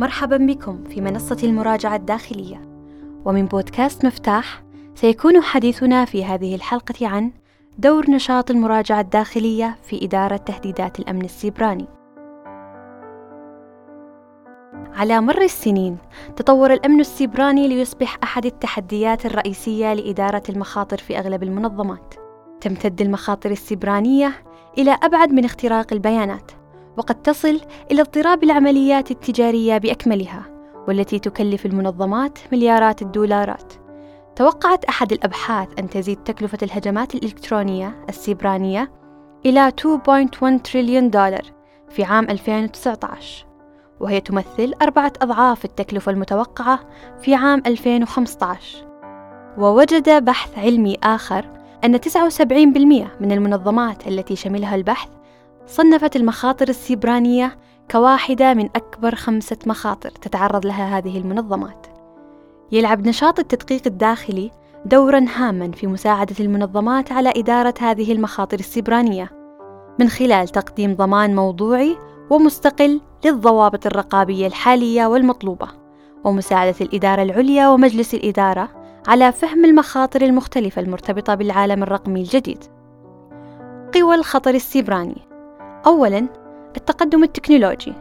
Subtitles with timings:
[0.00, 2.60] مرحبا بكم في منصة المراجعة الداخلية.
[3.24, 4.62] ومن بودكاست مفتاح
[4.94, 7.32] سيكون حديثنا في هذه الحلقة عن
[7.78, 11.86] دور نشاط المراجعة الداخلية في إدارة تهديدات الأمن السيبراني.
[14.94, 15.96] على مر السنين
[16.36, 22.14] تطور الأمن السيبراني ليصبح أحد التحديات الرئيسية لإدارة المخاطر في أغلب المنظمات.
[22.60, 24.32] تمتد المخاطر السيبرانية
[24.78, 26.59] إلى أبعد من اختراق البيانات.
[26.96, 30.42] وقد تصل إلى اضطراب العمليات التجارية بأكملها
[30.88, 33.72] والتي تكلف المنظمات مليارات الدولارات.
[34.36, 38.92] توقعت أحد الأبحاث أن تزيد تكلفة الهجمات الإلكترونية السيبرانية
[39.46, 41.44] إلى 2.1 تريليون دولار
[41.90, 43.46] في عام 2019
[44.00, 46.80] وهي تمثل أربعة أضعاف التكلفة المتوقعة
[47.22, 48.86] في عام 2015
[49.58, 51.44] ووجد بحث علمي آخر
[51.84, 52.02] أن 79%
[53.20, 55.08] من المنظمات التي شملها البحث
[55.66, 57.56] صنفت المخاطر السيبرانية
[57.90, 61.86] كواحدة من أكبر خمسة مخاطر تتعرض لها هذه المنظمات.
[62.72, 64.50] يلعب نشاط التدقيق الداخلي
[64.86, 69.30] دورا هاما في مساعدة المنظمات على إدارة هذه المخاطر السيبرانية
[69.98, 71.96] من خلال تقديم ضمان موضوعي
[72.30, 75.68] ومستقل للضوابط الرقابية الحالية والمطلوبة،
[76.24, 78.68] ومساعدة الإدارة العليا ومجلس الإدارة
[79.08, 82.64] على فهم المخاطر المختلفة المرتبطة بالعالم الرقمي الجديد.
[83.94, 85.29] قوى الخطر السيبراني
[85.86, 86.28] أولاً
[86.76, 87.94] التقدم التكنولوجي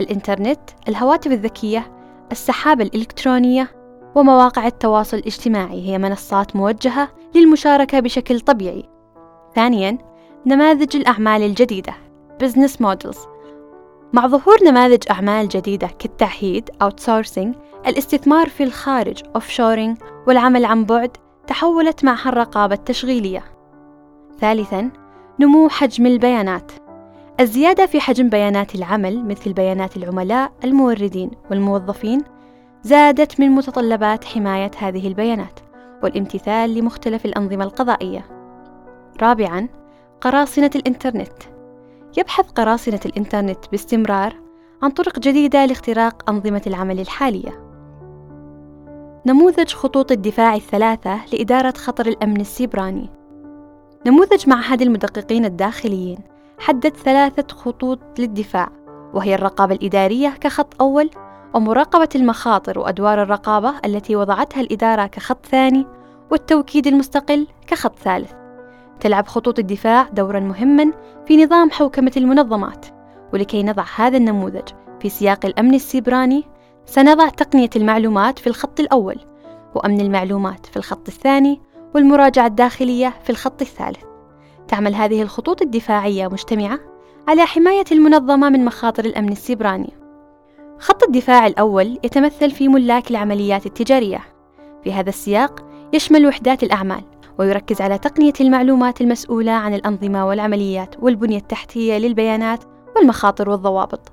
[0.00, 1.92] الإنترنت، الهواتف الذكية،
[2.32, 3.70] السحابة الإلكترونية
[4.14, 8.88] ومواقع التواصل الاجتماعي هي منصات موجهة للمشاركة بشكل طبيعي.
[9.54, 9.98] ثانياً
[10.46, 11.92] نماذج الأعمال الجديدة
[12.42, 13.18] Business Models
[14.12, 17.48] مع ظهور نماذج أعمال جديدة كالتعهيد Outsourcing
[17.86, 23.44] الاستثمار في الخارج Offshoring والعمل عن بعد تحولت معها الرقابة التشغيلية.
[24.40, 24.90] ثالثاً
[25.40, 26.72] نمو حجم البيانات
[27.40, 32.22] الزيادة في حجم بيانات العمل مثل بيانات العملاء الموردين والموظفين
[32.82, 35.60] زادت من متطلبات حماية هذه البيانات
[36.02, 38.24] والامتثال لمختلف الأنظمة القضائية.
[39.22, 39.68] رابعاً
[40.20, 41.42] قراصنة الإنترنت
[42.18, 44.36] يبحث قراصنة الإنترنت باستمرار
[44.82, 47.66] عن طرق جديدة لاختراق أنظمة العمل الحالية.
[49.26, 53.10] نموذج خطوط الدفاع الثلاثة لإدارة خطر الأمن السيبراني
[54.06, 56.18] نموذج معهد المدققين الداخليين
[56.58, 58.68] حدد ثلاثة خطوط للدفاع
[59.14, 61.10] وهي الرقابة الإدارية كخط أول
[61.54, 65.86] ومراقبة المخاطر وأدوار الرقابة التي وضعتها الإدارة كخط ثاني
[66.30, 68.32] والتوكيد المستقل كخط ثالث.
[69.00, 70.92] تلعب خطوط الدفاع دورا مهما
[71.26, 72.86] في نظام حوكمة المنظمات
[73.32, 74.68] ولكي نضع هذا النموذج
[75.00, 76.44] في سياق الأمن السيبراني
[76.86, 79.16] سنضع تقنية المعلومات في الخط الأول
[79.74, 81.60] وأمن المعلومات في الخط الثاني
[81.94, 84.05] والمراجعة الداخلية في الخط الثالث.
[84.68, 86.78] تعمل هذه الخطوط الدفاعية مجتمعة
[87.28, 89.92] على حماية المنظمة من مخاطر الأمن السيبراني.
[90.78, 94.20] خط الدفاع الأول يتمثل في ملاك العمليات التجارية.
[94.84, 97.04] في هذا السياق يشمل وحدات الأعمال
[97.38, 102.64] ويركز على تقنية المعلومات المسؤولة عن الأنظمة والعمليات والبنية التحتية للبيانات
[102.96, 104.12] والمخاطر والضوابط.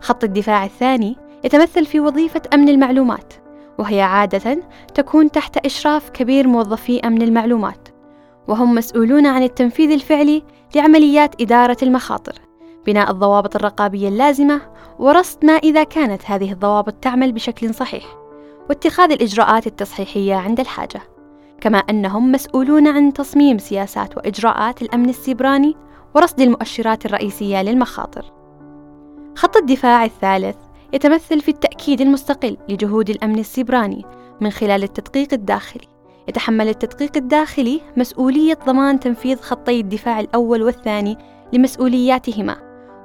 [0.00, 3.34] خط الدفاع الثاني يتمثل في وظيفة أمن المعلومات،
[3.78, 4.58] وهي عادة
[4.94, 7.88] تكون تحت إشراف كبير موظفي أمن المعلومات،
[8.48, 10.42] وهم مسؤولون عن التنفيذ الفعلي
[10.76, 12.34] لعمليات إدارة المخاطر
[12.86, 14.60] بناء الضوابط الرقابية اللازمة
[14.98, 18.04] ورصد ما إذا كانت هذه الضوابط تعمل بشكل صحيح
[18.68, 21.00] واتخاذ الإجراءات التصحيحية عند الحاجة.
[21.60, 25.76] كما أنهم مسؤولون عن تصميم سياسات وإجراءات الأمن السيبراني
[26.14, 28.24] ورصد المؤشرات الرئيسية للمخاطر.
[29.36, 30.56] خط الدفاع الثالث
[30.92, 34.04] يتمثل في التأكيد المستقل لجهود الأمن السيبراني
[34.40, 35.91] من خلال التدقيق الداخلي.
[36.28, 41.18] يتحمل التدقيق الداخلي مسؤولية ضمان تنفيذ خطي الدفاع الأول والثاني
[41.52, 42.56] لمسؤولياتهما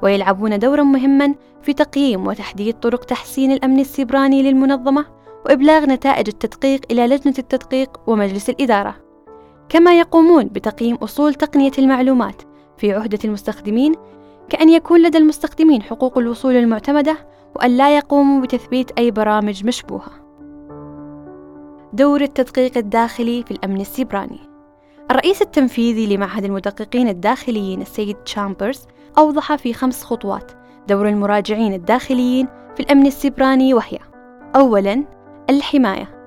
[0.04, 5.06] ويلعبون دورا مهما في تقييم وتحديد طرق تحسين الأمن السيبراني للمنظمة
[5.46, 8.96] وإبلاغ نتائج التدقيق إلى لجنة التدقيق ومجلس الإدارة.
[9.70, 12.42] كما يقومون بتقييم أصول تقنية المعلومات
[12.78, 13.96] في عهدة المستخدمين
[14.50, 17.18] كأن يكون لدى المستخدمين حقوق الوصول المعتمدة
[17.56, 20.27] وأن لا يقوموا بتثبيت أي برامج مشبوهة.
[21.94, 24.40] دور التدقيق الداخلي في الأمن السيبراني.
[25.12, 28.82] الرئيس التنفيذي لمعهد المدققين الداخليين السيد تشامبرز
[29.18, 30.52] أوضح في خمس خطوات
[30.88, 34.00] دور المراجعين الداخليين في الأمن السيبراني وهي
[34.56, 35.06] أولاً
[35.50, 36.18] الحماية.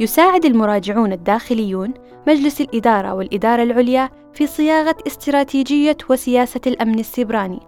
[0.00, 1.94] يساعد المراجعون الداخليون
[2.28, 7.60] مجلس الإدارة والإدارة العليا في صياغة استراتيجية وسياسة الأمن السيبراني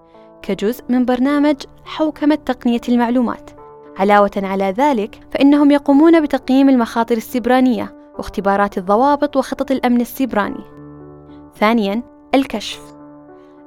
[0.43, 3.61] كجزء من برنامج حوكمة تقنية المعلومات.
[3.96, 10.64] علاوة على ذلك فإنهم يقومون بتقييم المخاطر السيبرانية واختبارات الضوابط وخطط الأمن السيبراني.
[11.56, 12.02] ثانياً
[12.34, 12.80] الكشف.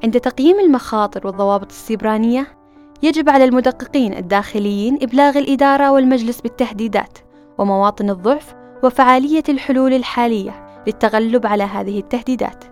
[0.03, 2.47] عند تقييم المخاطر والضوابط السيبرانية
[3.03, 7.17] يجب على المدققين الداخليين إبلاغ الإدارة والمجلس بالتهديدات
[7.57, 12.63] ومواطن الضعف وفعالية الحلول الحالية للتغلب على هذه التهديدات.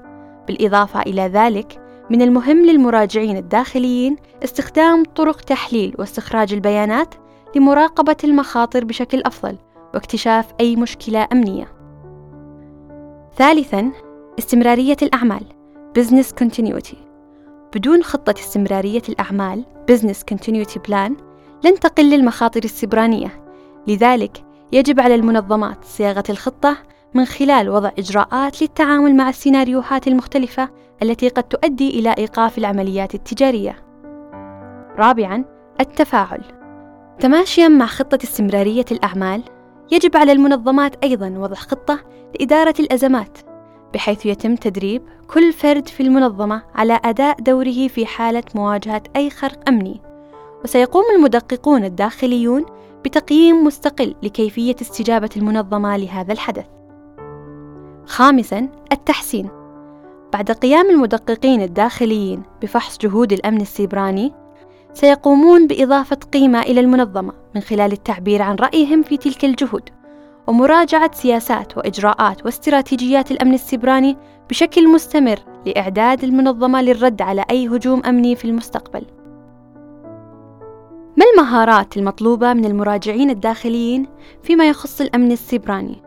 [0.47, 1.79] بالإضافة إلى ذلك،
[2.09, 7.15] من المهم للمراجعين الداخليين استخدام طرق تحليل واستخراج البيانات
[7.55, 9.57] لمراقبة المخاطر بشكل أفضل
[9.93, 11.67] واكتشاف أي مشكلة أمنية.
[13.35, 13.91] ثالثاً،
[14.39, 15.43] استمرارية الأعمال
[15.99, 16.95] Business Continuity
[17.75, 21.11] بدون خطة استمرارية الأعمال Business Continuity Plan
[21.63, 23.45] لن تقل المخاطر السبرانية
[23.87, 26.77] لذلك يجب على المنظمات صياغة الخطة
[27.13, 30.69] من خلال وضع إجراءات للتعامل مع السيناريوهات المختلفة
[31.03, 33.75] التي قد تؤدي إلى إيقاف العمليات التجارية.
[34.97, 35.45] رابعاً
[35.79, 36.62] التفاعل
[37.23, 39.43] تماشياً مع خطة استمرارية الأعمال
[39.91, 41.99] يجب على المنظمات أيضاً وضع خطة
[42.39, 43.37] لإدارة الأزمات
[43.93, 49.69] بحيث يتم تدريب كل فرد في المنظمة على أداء دوره في حالة مواجهة أي خرق
[49.69, 50.01] أمني
[50.63, 52.65] وسيقوم المدققون الداخليون
[53.05, 56.65] بتقييم مستقل لكيفية استجابة المنظمة لهذا الحدث.
[58.05, 59.49] خامساً التحسين
[60.33, 64.42] بعد قيام المدققين الداخليين بفحص جهود الأمن السيبراني
[64.93, 69.89] سيقومون بإضافة قيمة إلى المنظمة من خلال التعبير عن رأيهم في تلك الجهود
[70.47, 74.17] ومراجعة سياسات وإجراءات واستراتيجيات الأمن السيبراني
[74.49, 79.05] بشكل مستمر لإعداد المنظمة للرد على أي هجوم أمني في المستقبل.
[81.17, 84.07] ما المهارات المطلوبة من المراجعين الداخليين
[84.43, 86.03] فيما يخص الأمن السيبراني؟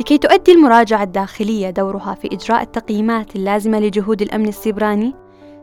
[0.00, 5.14] لكي تؤدي المراجعة الداخلية دورها في إجراء التقييمات اللازمة لجهود الأمن السيبراني،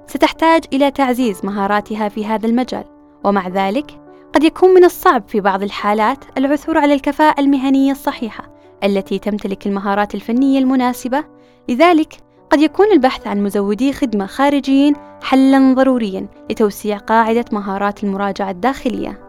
[0.09, 2.83] ستحتاج إلى تعزيز مهاراتها في هذا المجال،
[3.23, 4.01] ومع ذلك
[4.33, 8.43] قد يكون من الصعب في بعض الحالات العثور على الكفاءة المهنية الصحيحة
[8.83, 11.23] التي تمتلك المهارات الفنية المناسبة،
[11.69, 12.13] لذلك
[12.49, 19.19] قد يكون البحث عن مزودي خدمة خارجيين حلاً ضرورياً لتوسيع قاعدة مهارات المراجعة الداخلية.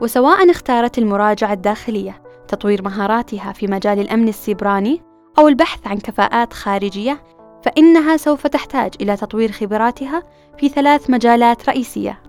[0.00, 5.02] وسواء اختارت المراجعة الداخلية تطوير مهاراتها في مجال الأمن السيبراني
[5.38, 7.22] أو البحث عن كفاءات خارجية،
[7.68, 10.22] فإنها سوف تحتاج إلى تطوير خبراتها
[10.58, 12.20] في ثلاث مجالات رئيسية.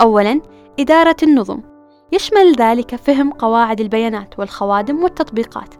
[0.00, 0.40] أولاً
[0.80, 1.60] إدارة النظم
[2.12, 5.74] يشمل ذلك فهم قواعد البيانات والخوادم والتطبيقات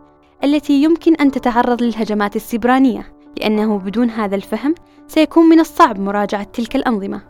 [0.45, 4.75] التي يمكن أن تتعرض للهجمات السبرانية لأنه بدون هذا الفهم
[5.07, 7.21] سيكون من الصعب مراجعة تلك الأنظمة.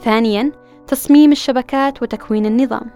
[0.00, 0.52] ثانياً
[0.86, 2.90] تصميم الشبكات وتكوين النظام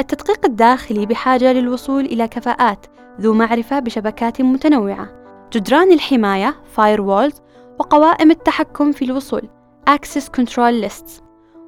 [0.00, 2.86] التدقيق الداخلي بحاجة للوصول إلى كفاءات
[3.20, 5.15] ذو معرفة بشبكات متنوعة
[5.52, 7.34] جدران الحماية firewalls
[7.78, 9.42] وقوائم التحكم في الوصول
[9.90, 11.22] Access Control Lists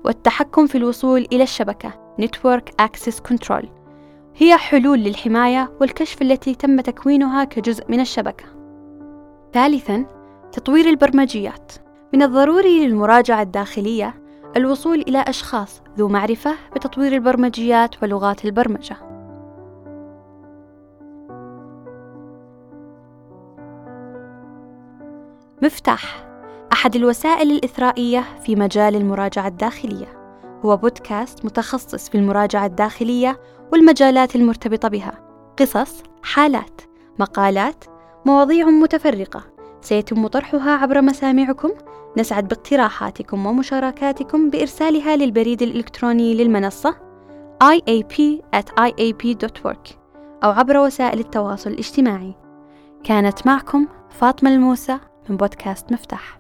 [0.05, 3.67] والتحكم في الوصول إلى الشبكة Network Access Control
[4.37, 8.45] هي حلول للحماية والكشف التي تم تكوينها كجزء من الشبكة.
[9.53, 10.07] ثالثاً،
[10.53, 11.73] تطوير البرمجيات.
[12.15, 14.15] من الضروري للمراجعة الداخلية
[14.57, 19.08] الوصول إلى أشخاص ذو معرفة بتطوير البرمجيات ولغات البرمجة.
[25.63, 26.29] مفتاح
[26.73, 30.19] أحد الوسائل الإثرائية في مجال المراجعة الداخلية.
[30.65, 33.41] هو بودكاست متخصص في المراجعة الداخلية
[33.73, 35.13] والمجالات المرتبطة بها.
[35.59, 36.81] قصص، حالات،
[37.19, 37.85] مقالات،
[38.27, 39.45] مواضيع متفرقة
[39.81, 41.71] سيتم طرحها عبر مسامعكم.
[42.19, 46.95] نسعد باقتراحاتكم ومشاركاتكم بإرسالها للبريد الإلكتروني للمنصة
[47.65, 48.59] iap@iap.work
[50.45, 52.35] أو عبر وسائل التواصل الاجتماعي.
[53.05, 54.99] كانت معكم فاطمة الموسى
[55.29, 56.38] من بودكاست مفتاح.